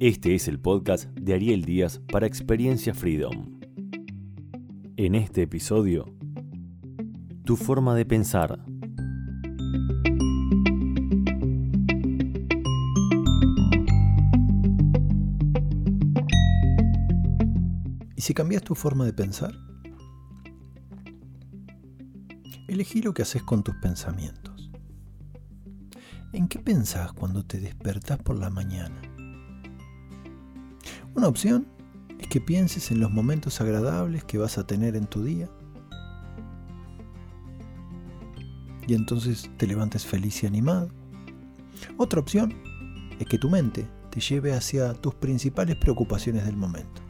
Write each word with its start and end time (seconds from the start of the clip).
Este 0.00 0.34
es 0.34 0.48
el 0.48 0.58
podcast 0.58 1.10
de 1.10 1.34
Ariel 1.34 1.64
Díaz 1.64 2.00
para 2.10 2.26
Experiencia 2.26 2.94
Freedom. 2.94 3.60
En 4.96 5.14
este 5.14 5.42
episodio, 5.42 6.06
tu 7.44 7.56
forma 7.56 7.94
de 7.94 8.06
pensar. 8.06 8.64
¿Y 18.16 18.22
si 18.22 18.32
cambias 18.32 18.62
tu 18.62 18.74
forma 18.74 19.04
de 19.04 19.12
pensar? 19.12 19.54
Elegí 22.68 23.02
lo 23.02 23.12
que 23.12 23.22
haces 23.22 23.42
con 23.42 23.62
tus 23.62 23.74
pensamientos. 23.76 24.70
¿En 26.32 26.46
qué 26.46 26.58
pensás 26.60 27.12
cuando 27.12 27.44
te 27.44 27.58
despertás 27.58 28.18
por 28.18 28.38
la 28.38 28.48
mañana? 28.48 29.09
Una 31.20 31.28
opción 31.28 31.66
es 32.18 32.28
que 32.28 32.40
pienses 32.40 32.90
en 32.90 32.98
los 32.98 33.10
momentos 33.10 33.60
agradables 33.60 34.24
que 34.24 34.38
vas 34.38 34.56
a 34.56 34.66
tener 34.66 34.96
en 34.96 35.04
tu 35.04 35.22
día. 35.22 35.50
Y 38.88 38.94
entonces 38.94 39.50
te 39.58 39.66
levantes 39.66 40.06
feliz 40.06 40.42
y 40.42 40.46
animado. 40.46 40.88
Otra 41.98 42.20
opción 42.20 42.54
es 43.18 43.26
que 43.26 43.36
tu 43.36 43.50
mente 43.50 43.86
te 44.08 44.18
lleve 44.20 44.54
hacia 44.54 44.94
tus 44.94 45.14
principales 45.14 45.76
preocupaciones 45.76 46.46
del 46.46 46.56
momento 46.56 47.02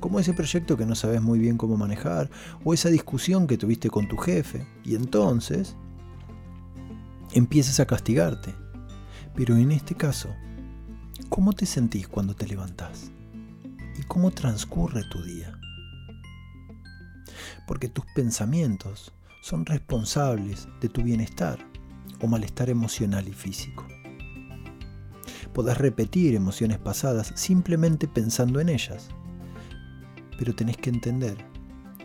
como 0.00 0.18
ese 0.18 0.32
proyecto 0.32 0.78
que 0.78 0.86
no 0.86 0.94
sabes 0.94 1.20
muy 1.20 1.38
bien 1.38 1.58
cómo 1.58 1.76
manejar, 1.76 2.30
o 2.64 2.72
esa 2.72 2.88
discusión 2.88 3.46
que 3.46 3.58
tuviste 3.58 3.90
con 3.90 4.08
tu 4.08 4.16
jefe, 4.16 4.66
y 4.82 4.94
entonces 4.94 5.76
empiezas 7.32 7.80
a 7.80 7.86
castigarte. 7.86 8.54
Pero 9.34 9.56
en 9.56 9.72
este 9.72 9.94
caso, 9.94 10.30
¿cómo 11.28 11.52
te 11.52 11.66
sentís 11.66 12.08
cuando 12.08 12.34
te 12.34 12.46
levantás? 12.46 13.10
¿Y 14.06 14.08
cómo 14.08 14.30
transcurre 14.30 15.02
tu 15.10 15.20
día? 15.20 15.58
Porque 17.66 17.88
tus 17.88 18.04
pensamientos 18.14 19.12
son 19.42 19.66
responsables 19.66 20.68
de 20.80 20.88
tu 20.88 21.02
bienestar 21.02 21.58
o 22.20 22.28
malestar 22.28 22.70
emocional 22.70 23.26
y 23.26 23.32
físico. 23.32 23.84
Podés 25.52 25.76
repetir 25.76 26.36
emociones 26.36 26.78
pasadas 26.78 27.32
simplemente 27.34 28.06
pensando 28.06 28.60
en 28.60 28.68
ellas 28.68 29.08
pero 30.38 30.54
tenés 30.54 30.76
que 30.76 30.90
entender 30.90 31.36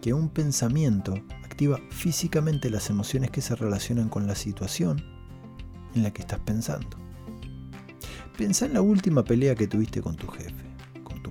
que 0.00 0.12
un 0.12 0.28
pensamiento 0.28 1.14
activa 1.44 1.80
físicamente 1.90 2.70
las 2.70 2.90
emociones 2.90 3.32
que 3.32 3.40
se 3.40 3.56
relacionan 3.56 4.08
con 4.08 4.28
la 4.28 4.36
situación 4.36 5.02
en 5.94 6.04
la 6.04 6.12
que 6.12 6.22
estás 6.22 6.38
pensando. 6.40 6.96
Pensá 8.36 8.66
en 8.66 8.74
la 8.74 8.82
última 8.82 9.24
pelea 9.24 9.56
que 9.56 9.66
tuviste 9.66 10.00
con 10.00 10.14
tu 10.14 10.28
jefe, 10.28 10.67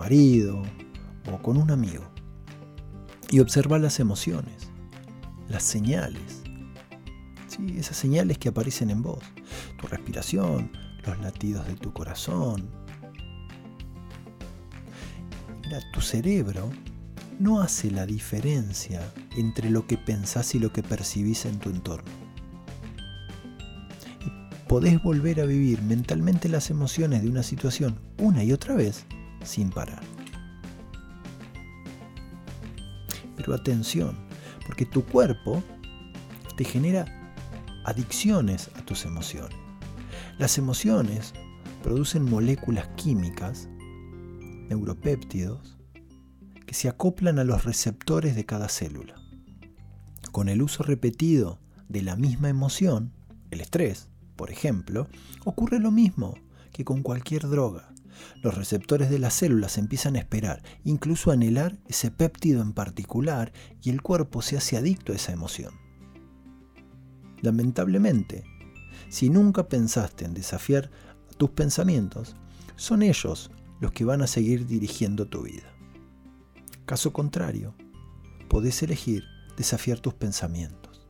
marido 0.00 0.62
o 1.32 1.42
con 1.42 1.56
un 1.56 1.70
amigo. 1.70 2.04
Y 3.30 3.38
observa 3.40 3.78
las 3.78 4.00
emociones, 4.00 4.68
las 5.48 5.62
señales. 5.62 6.42
¿sí? 7.46 7.76
Esas 7.78 7.96
señales 7.96 8.38
que 8.38 8.48
aparecen 8.48 8.90
en 8.90 9.02
vos. 9.02 9.22
Tu 9.80 9.86
respiración, 9.86 10.72
los 11.06 11.18
latidos 11.20 11.66
de 11.66 11.74
tu 11.76 11.92
corazón, 11.92 12.68
tu 15.92 16.00
cerebro 16.00 16.70
no 17.38 17.60
hace 17.60 17.90
la 17.90 18.06
diferencia 18.06 19.00
entre 19.36 19.70
lo 19.70 19.86
que 19.86 19.96
pensás 19.96 20.54
y 20.54 20.58
lo 20.58 20.72
que 20.72 20.82
percibís 20.82 21.46
en 21.46 21.58
tu 21.58 21.70
entorno. 21.70 22.10
Podés 24.68 25.02
volver 25.02 25.40
a 25.40 25.46
vivir 25.46 25.82
mentalmente 25.82 26.48
las 26.48 26.70
emociones 26.70 27.22
de 27.22 27.28
una 27.28 27.42
situación 27.42 27.98
una 28.18 28.44
y 28.44 28.52
otra 28.52 28.74
vez 28.74 29.04
sin 29.42 29.70
parar. 29.70 30.02
Pero 33.36 33.54
atención, 33.54 34.16
porque 34.66 34.86
tu 34.86 35.04
cuerpo 35.04 35.62
te 36.56 36.64
genera 36.64 37.34
adicciones 37.84 38.70
a 38.76 38.84
tus 38.84 39.04
emociones. 39.04 39.56
Las 40.38 40.58
emociones 40.58 41.32
producen 41.82 42.24
moléculas 42.24 42.88
químicas 42.96 43.68
neuropéptidos 44.68 45.76
que 46.66 46.74
se 46.74 46.88
acoplan 46.88 47.38
a 47.38 47.44
los 47.44 47.64
receptores 47.64 48.36
de 48.36 48.46
cada 48.46 48.68
célula. 48.68 49.16
Con 50.30 50.48
el 50.48 50.62
uso 50.62 50.82
repetido 50.82 51.58
de 51.88 52.02
la 52.02 52.14
misma 52.14 52.48
emoción, 52.48 53.12
el 53.50 53.60
estrés, 53.60 54.08
por 54.36 54.50
ejemplo, 54.50 55.08
ocurre 55.44 55.80
lo 55.80 55.90
mismo 55.90 56.34
que 56.72 56.84
con 56.84 57.02
cualquier 57.02 57.48
droga. 57.48 57.92
Los 58.42 58.56
receptores 58.56 59.10
de 59.10 59.18
las 59.18 59.34
células 59.34 59.78
empiezan 59.78 60.16
a 60.16 60.18
esperar, 60.18 60.62
incluso 60.84 61.30
a 61.30 61.34
anhelar 61.34 61.78
ese 61.86 62.10
péptido 62.10 62.62
en 62.62 62.72
particular, 62.72 63.52
y 63.82 63.90
el 63.90 64.02
cuerpo 64.02 64.42
se 64.42 64.56
hace 64.56 64.76
adicto 64.76 65.12
a 65.12 65.16
esa 65.16 65.32
emoción. 65.32 65.74
Lamentablemente, 67.42 68.44
si 69.08 69.30
nunca 69.30 69.68
pensaste 69.68 70.24
en 70.24 70.34
desafiar 70.34 70.90
tus 71.36 71.50
pensamientos, 71.50 72.36
son 72.76 73.02
ellos 73.02 73.50
los 73.80 73.92
que 73.92 74.04
van 74.04 74.22
a 74.22 74.26
seguir 74.26 74.66
dirigiendo 74.66 75.26
tu 75.26 75.42
vida. 75.42 75.72
Caso 76.86 77.12
contrario, 77.12 77.74
podés 78.48 78.82
elegir 78.82 79.24
desafiar 79.56 80.00
tus 80.00 80.14
pensamientos. 80.14 81.08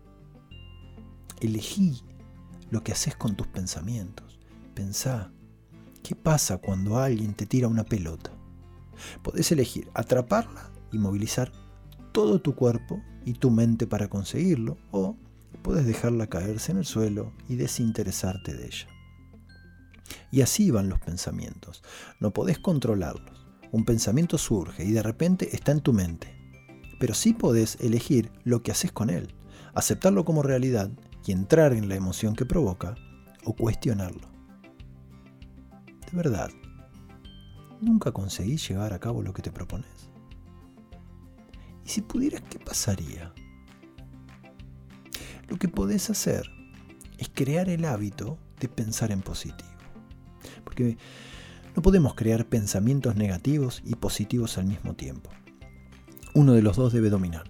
Elegí 1.41 2.03
lo 2.71 2.83
que 2.83 2.93
haces 2.93 3.17
con 3.17 3.35
tus 3.35 3.47
pensamientos. 3.47 4.39
Pensá, 4.75 5.33
¿qué 6.03 6.15
pasa 6.15 6.59
cuando 6.59 6.99
alguien 6.99 7.35
te 7.35 7.47
tira 7.47 7.69
una 7.69 7.85
pelota? 7.85 8.33
Podés 9.23 9.51
elegir 9.53 9.89
atraparla 9.95 10.71
y 10.93 10.99
movilizar 10.99 11.53
todo 12.13 12.41
tu 12.41 12.55
cuerpo 12.55 13.01
y 13.25 13.35
tu 13.35 13.51
mente 13.51 13.87
para 13.87 14.09
conseguirlo, 14.09 14.79
o 14.91 15.17
puedes 15.63 15.87
dejarla 15.87 16.29
caerse 16.29 16.73
en 16.73 16.79
el 16.79 16.85
suelo 16.85 17.33
y 17.49 17.57
desinteresarte 17.57 18.55
de 18.55 18.67
ella. 18.67 18.89
Y 20.31 20.43
así 20.43 20.71
van 20.71 20.89
los 20.89 21.01
pensamientos. 21.01 21.83
No 22.19 22.33
podés 22.33 22.59
controlarlos. 22.59 23.47
Un 23.73 23.85
pensamiento 23.85 24.39
surge 24.39 24.85
y 24.85 24.91
de 24.91 25.03
repente 25.03 25.55
está 25.55 25.73
en 25.73 25.81
tu 25.81 25.93
mente. 25.93 26.37
Pero 26.99 27.15
sí 27.15 27.33
podés 27.33 27.77
elegir 27.81 28.31
lo 28.45 28.63
que 28.63 28.73
haces 28.73 28.93
con 28.93 29.11
él, 29.11 29.35
aceptarlo 29.75 30.25
como 30.25 30.43
realidad 30.43 30.91
y 31.25 31.33
entrar 31.33 31.73
en 31.73 31.89
la 31.89 31.95
emoción 31.95 32.35
que 32.35 32.47
provoca 32.47 32.95
o 33.45 33.55
cuestionarlo. 33.55 34.29
De 36.11 36.17
verdad, 36.17 36.51
¿nunca 37.81 38.11
conseguís 38.11 38.69
llevar 38.69 38.93
a 38.93 38.99
cabo 38.99 39.23
lo 39.23 39.33
que 39.33 39.43
te 39.43 39.53
propones? 39.53 40.11
¿Y 41.85 41.89
si 41.89 42.03
pudieras, 42.03 42.43
qué 42.51 42.59
pasaría? 42.59 43.33
Lo 45.49 45.57
que 45.57 45.69
podés 45.69 46.11
hacer 46.11 46.51
es 47.19 47.29
crear 47.33 47.69
el 47.69 47.85
hábito 47.85 48.39
de 48.59 48.69
pensar 48.69 49.13
en 49.13 49.23
positivo. 49.23 49.71
Porque 50.65 50.97
no 51.77 51.83
podemos 51.83 52.15
crear 52.15 52.47
pensamientos 52.47 53.15
negativos 53.15 53.83
y 53.85 53.95
positivos 53.95 54.59
al 54.59 54.67
mismo 54.67 54.95
tiempo. 54.95 55.31
Uno 56.35 56.53
de 56.55 56.63
los 56.63 56.77
dos 56.77 56.93
debe 56.93 57.11
dominar. 57.11 57.45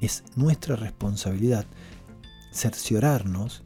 Es 0.00 0.24
nuestra 0.36 0.76
responsabilidad 0.76 1.66
cerciorarnos 2.52 3.64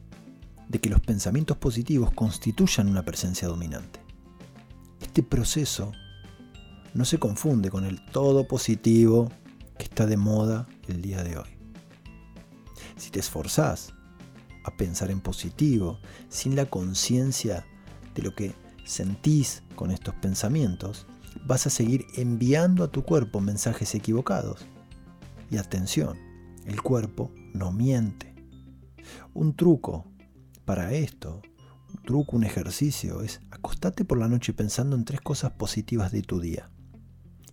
de 0.69 0.79
que 0.79 0.89
los 0.89 1.01
pensamientos 1.01 1.57
positivos 1.57 2.11
constituyan 2.11 2.89
una 2.89 3.03
presencia 3.03 3.47
dominante. 3.47 3.99
Este 5.01 5.23
proceso 5.23 5.91
no 6.93 7.05
se 7.05 7.19
confunde 7.19 7.69
con 7.69 7.85
el 7.85 8.03
todo 8.05 8.47
positivo 8.47 9.31
que 9.77 9.83
está 9.83 10.05
de 10.05 10.17
moda 10.17 10.67
el 10.87 11.01
día 11.01 11.23
de 11.23 11.37
hoy. 11.37 11.49
Si 12.95 13.11
te 13.11 13.19
esforzás 13.19 13.93
a 14.63 14.71
pensar 14.77 15.11
en 15.11 15.21
positivo, 15.21 15.99
sin 16.29 16.55
la 16.55 16.65
conciencia 16.65 17.65
de 18.15 18.23
lo 18.23 18.33
que 18.33 18.53
sentís 18.85 19.63
con 19.75 19.91
estos 19.91 20.15
pensamientos, 20.15 21.05
vas 21.45 21.67
a 21.67 21.69
seguir 21.69 22.05
enviando 22.15 22.83
a 22.83 22.91
tu 22.91 23.03
cuerpo 23.03 23.41
mensajes 23.41 23.93
equivocados. 23.93 24.65
Y 25.51 25.57
atención, 25.57 26.17
el 26.65 26.81
cuerpo 26.81 27.31
no 27.53 27.71
miente. 27.71 28.33
Un 29.33 29.55
truco 29.55 30.05
para 30.65 30.93
esto, 30.93 31.41
un 31.89 32.01
truco, 32.03 32.35
un 32.35 32.43
ejercicio, 32.43 33.21
es 33.21 33.41
acostate 33.51 34.03
por 34.03 34.17
la 34.17 34.27
noche 34.27 34.53
pensando 34.53 34.95
en 34.95 35.05
tres 35.05 35.21
cosas 35.21 35.51
positivas 35.51 36.11
de 36.11 36.21
tu 36.21 36.39
día. 36.39 36.69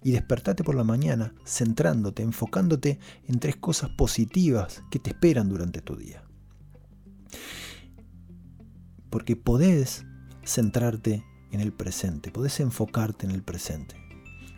Y 0.03 0.13
despertate 0.13 0.65
por 0.65 0.75
la 0.75 0.83
mañana 0.83 1.33
centrándote, 1.47 2.25
enfocándote 2.25 2.99
en 3.29 3.39
tres 3.39 3.57
cosas 3.57 3.91
positivas 3.91 4.83
que 4.91 4.99
te 4.99 5.11
esperan 5.11 5.49
durante 5.49 5.81
tu 5.81 5.95
día 5.97 6.25
porque 9.13 9.37
podés 9.37 10.07
centrarte 10.43 11.23
en 11.53 11.61
el 11.61 11.71
presente, 11.71 12.33
podés 12.33 12.59
enfocarte 12.61 13.27
en 13.27 13.33
el 13.33 13.43
presente. 13.43 13.95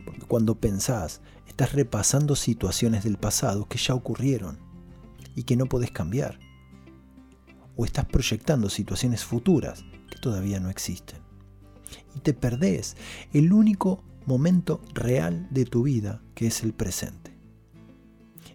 Porque 0.07 0.23
cuando 0.23 0.61
pensás, 0.61 1.21
estás 1.49 1.73
repasando 1.73 2.37
situaciones 2.37 3.03
del 3.03 3.19
pasado 3.19 3.69
que 3.69 3.79
ya 3.79 3.95
ocurrieron 3.95 4.61
y 5.35 5.43
que 5.43 5.57
no 5.57 5.67
podés 5.67 5.91
cambiar. 5.91 6.39
O 7.77 7.85
estás 7.85 8.07
proyectando 8.07 8.69
situaciones 8.69 9.25
futuras 9.25 9.85
que 10.11 10.19
todavía 10.19 10.61
no 10.61 10.71
existen. 10.71 11.21
y 12.17 12.21
te 12.21 12.33
perdés 12.33 12.97
el 13.33 13.53
único 13.53 14.03
momento 14.27 14.81
real 14.95 15.47
de 15.51 15.65
tu 15.65 15.83
vida, 15.85 16.23
que 16.35 16.47
es 16.47 16.63
el 16.63 16.73
presente. 16.73 17.37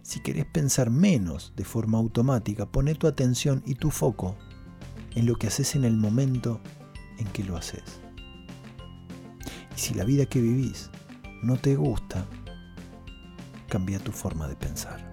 Si 0.02 0.20
querés 0.20 0.46
pensar 0.46 0.90
menos 0.90 1.52
de 1.56 1.64
forma 1.64 1.98
automática, 1.98 2.66
pone 2.66 2.94
tu 2.94 3.06
atención 3.06 3.62
y 3.66 3.76
tu 3.76 3.90
foco 3.90 4.36
en 5.14 5.26
lo 5.26 5.36
que 5.36 5.46
haces 5.46 5.74
en 5.74 5.84
el 5.84 5.96
momento 5.96 6.60
en 7.18 7.26
que 7.28 7.44
lo 7.44 7.56
haces. 7.56 8.00
Y 9.76 9.80
si 9.80 9.94
la 9.94 10.04
vida 10.04 10.26
que 10.26 10.40
vivís 10.40 10.90
no 11.42 11.56
te 11.56 11.76
gusta, 11.76 12.26
cambia 13.68 14.00
tu 14.00 14.12
forma 14.12 14.48
de 14.48 14.56
pensar. 14.56 15.09